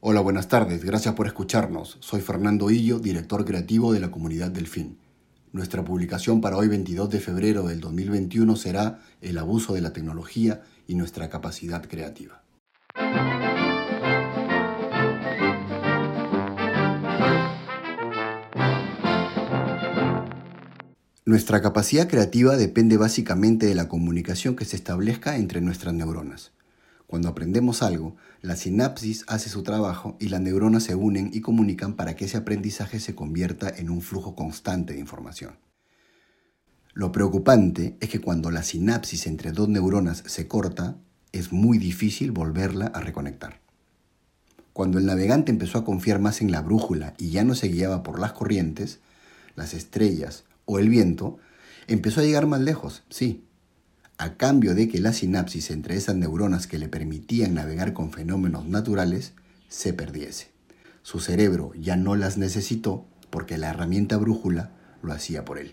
[0.00, 1.96] Hola, buenas tardes, gracias por escucharnos.
[1.98, 4.96] Soy Fernando Illo, director creativo de la comunidad Delfín.
[5.50, 10.62] Nuestra publicación para hoy 22 de febrero del 2021 será El abuso de la tecnología
[10.86, 12.44] y nuestra capacidad creativa.
[21.24, 26.52] Nuestra capacidad creativa depende básicamente de la comunicación que se establezca entre nuestras neuronas.
[27.08, 31.94] Cuando aprendemos algo, la sinapsis hace su trabajo y las neuronas se unen y comunican
[31.94, 35.56] para que ese aprendizaje se convierta en un flujo constante de información.
[36.92, 40.98] Lo preocupante es que cuando la sinapsis entre dos neuronas se corta,
[41.32, 43.62] es muy difícil volverla a reconectar.
[44.74, 48.02] Cuando el navegante empezó a confiar más en la brújula y ya no se guiaba
[48.02, 49.00] por las corrientes,
[49.56, 51.38] las estrellas o el viento,
[51.86, 53.47] empezó a llegar más lejos, sí,
[54.18, 58.66] a cambio de que la sinapsis entre esas neuronas que le permitían navegar con fenómenos
[58.66, 59.32] naturales
[59.68, 60.50] se perdiese.
[61.02, 65.72] Su cerebro ya no las necesitó porque la herramienta brújula lo hacía por él.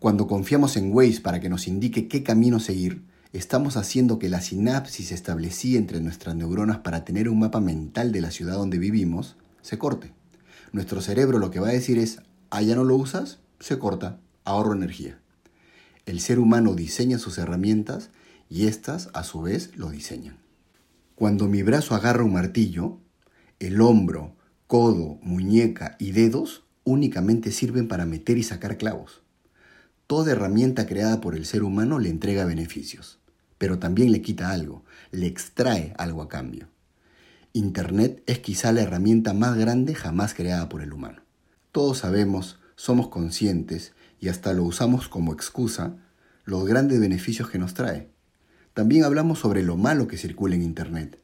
[0.00, 4.40] Cuando confiamos en Waze para que nos indique qué camino seguir, estamos haciendo que la
[4.40, 9.36] sinapsis establecida entre nuestras neuronas para tener un mapa mental de la ciudad donde vivimos
[9.62, 10.12] se corte.
[10.72, 14.18] Nuestro cerebro lo que va a decir es, ah, ya no lo usas, se corta,
[14.44, 15.19] ahorro energía.
[16.10, 18.10] El ser humano diseña sus herramientas
[18.48, 20.38] y éstas a su vez lo diseñan.
[21.14, 22.98] Cuando mi brazo agarra un martillo,
[23.60, 24.34] el hombro,
[24.66, 29.22] codo, muñeca y dedos únicamente sirven para meter y sacar clavos.
[30.08, 33.20] Toda herramienta creada por el ser humano le entrega beneficios,
[33.56, 36.66] pero también le quita algo, le extrae algo a cambio.
[37.52, 41.22] Internet es quizá la herramienta más grande jamás creada por el humano.
[41.70, 45.96] Todos sabemos, somos conscientes y hasta lo usamos como excusa
[46.44, 48.10] los grandes beneficios que nos trae.
[48.74, 51.18] También hablamos sobre lo malo que circula en Internet,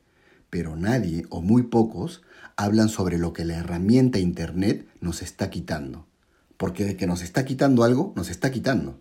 [0.51, 2.23] pero nadie o muy pocos
[2.57, 6.07] hablan sobre lo que la herramienta Internet nos está quitando.
[6.57, 8.99] Porque de que nos está quitando algo, nos está quitando.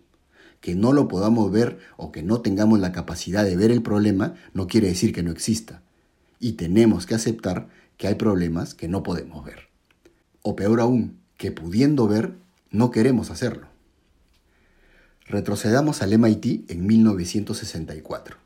[0.60, 4.34] Que no lo podamos ver o que no tengamos la capacidad de ver el problema
[4.52, 5.82] no quiere decir que no exista.
[6.38, 9.68] Y tenemos que aceptar que hay problemas que no podemos ver.
[10.42, 12.34] O peor aún, que pudiendo ver,
[12.70, 13.68] no queremos hacerlo.
[15.28, 18.36] Retrocedamos al MIT en 1964.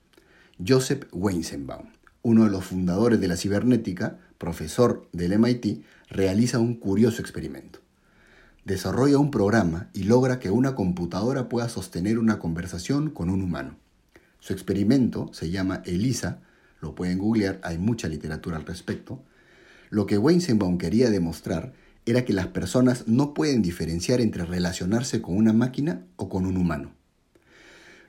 [0.66, 1.88] Joseph Weizenbaum,
[2.22, 7.80] uno de los fundadores de la cibernética, profesor del MIT, realiza un curioso experimento.
[8.64, 13.76] Desarrolla un programa y logra que una computadora pueda sostener una conversación con un humano.
[14.38, 16.38] Su experimento se llama ELISA,
[16.80, 19.22] lo pueden googlear, hay mucha literatura al respecto.
[19.90, 21.74] Lo que Weizenbaum quería demostrar
[22.10, 26.56] era que las personas no pueden diferenciar entre relacionarse con una máquina o con un
[26.56, 26.93] humano.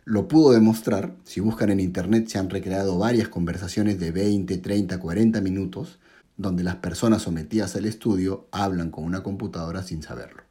[0.04, 5.00] Lo pudo demostrar, si buscan en internet se han recreado varias conversaciones de 20, 30,
[5.00, 6.00] 40 minutos
[6.38, 10.44] donde las personas sometidas al estudio hablan con una computadora sin saberlo.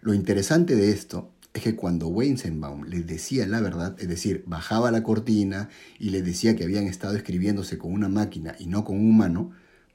[0.00, 4.90] Lo interesante de esto es que cuando Weizenbaum les decía la verdad, es decir, bajaba
[4.90, 5.68] la cortina
[6.00, 9.52] y les decía que habían estado escribiéndose con una máquina y no con un humano,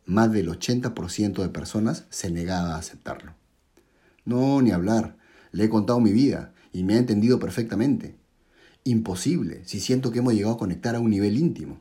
[0.09, 3.35] más del 80% de personas se negaba a aceptarlo.
[4.25, 5.17] No, ni hablar.
[5.51, 8.15] Le he contado mi vida y me ha entendido perfectamente.
[8.83, 11.79] Imposible si siento que hemos llegado a conectar a un nivel íntimo.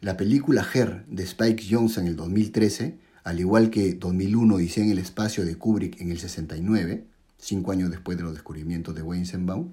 [0.00, 4.90] La película Her de Spike Jonze en el 2013, al igual que 2001 Dice en
[4.90, 7.04] el espacio de Kubrick en el 69,
[7.36, 9.72] cinco años después de los descubrimientos de Weizenbaum,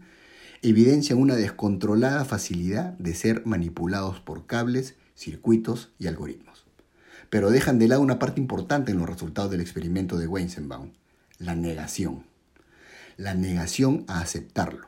[0.61, 6.62] evidencian una descontrolada facilidad de ser manipulados por cables, circuitos y algoritmos
[7.29, 10.91] pero dejan de lado una parte importante en los resultados del experimento de Weizenbaum,
[11.39, 12.25] la negación.
[13.17, 14.87] La negación a aceptarlo.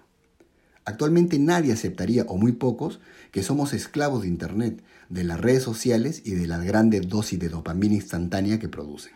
[0.83, 2.99] Actualmente nadie aceptaría, o muy pocos,
[3.31, 7.49] que somos esclavos de Internet, de las redes sociales y de las grandes dosis de
[7.49, 9.13] dopamina instantánea que producen.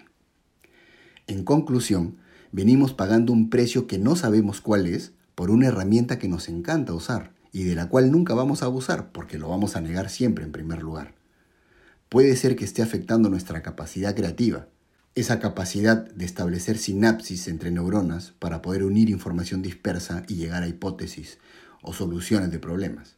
[1.28, 2.18] En conclusión,
[2.52, 6.94] venimos pagando un precio que no sabemos cuál es por una herramienta que nos encanta
[6.94, 10.44] usar y de la cual nunca vamos a abusar porque lo vamos a negar siempre
[10.44, 11.19] en primer lugar
[12.10, 14.68] puede ser que esté afectando nuestra capacidad creativa,
[15.14, 20.68] esa capacidad de establecer sinapsis entre neuronas para poder unir información dispersa y llegar a
[20.68, 21.38] hipótesis
[21.82, 23.16] o soluciones de problemas.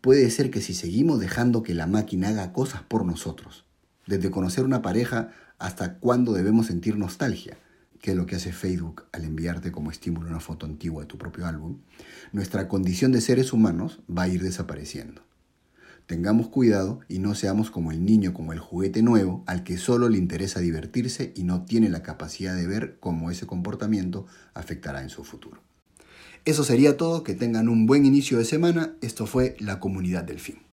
[0.00, 3.64] Puede ser que si seguimos dejando que la máquina haga cosas por nosotros,
[4.06, 7.58] desde conocer una pareja hasta cuándo debemos sentir nostalgia,
[8.00, 11.18] que es lo que hace Facebook al enviarte como estímulo una foto antigua de tu
[11.18, 11.78] propio álbum,
[12.32, 15.22] nuestra condición de seres humanos va a ir desapareciendo.
[16.10, 20.08] Tengamos cuidado y no seamos como el niño, como el juguete nuevo, al que solo
[20.08, 25.08] le interesa divertirse y no tiene la capacidad de ver cómo ese comportamiento afectará en
[25.08, 25.62] su futuro.
[26.44, 28.96] Eso sería todo, que tengan un buen inicio de semana.
[29.02, 30.56] Esto fue la comunidad del fin.